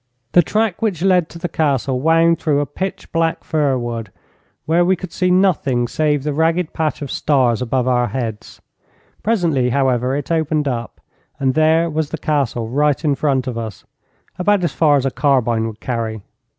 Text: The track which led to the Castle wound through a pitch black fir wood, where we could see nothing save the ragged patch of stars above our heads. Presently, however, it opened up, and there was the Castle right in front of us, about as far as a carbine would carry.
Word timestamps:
The 0.31 0.41
track 0.41 0.81
which 0.81 1.03
led 1.03 1.29
to 1.29 1.37
the 1.37 1.47
Castle 1.47 1.99
wound 2.01 2.39
through 2.39 2.59
a 2.59 2.65
pitch 2.65 3.11
black 3.11 3.43
fir 3.43 3.77
wood, 3.77 4.11
where 4.65 4.83
we 4.83 4.95
could 4.95 5.11
see 5.11 5.29
nothing 5.29 5.87
save 5.87 6.23
the 6.23 6.33
ragged 6.33 6.73
patch 6.73 7.03
of 7.03 7.11
stars 7.11 7.61
above 7.61 7.87
our 7.87 8.07
heads. 8.07 8.63
Presently, 9.21 9.69
however, 9.69 10.15
it 10.15 10.31
opened 10.31 10.67
up, 10.67 11.01
and 11.39 11.53
there 11.53 11.87
was 11.87 12.09
the 12.09 12.17
Castle 12.17 12.67
right 12.67 13.05
in 13.05 13.13
front 13.13 13.45
of 13.45 13.59
us, 13.59 13.85
about 14.39 14.63
as 14.63 14.73
far 14.73 14.97
as 14.97 15.05
a 15.05 15.11
carbine 15.11 15.67
would 15.67 15.79
carry. 15.79 16.23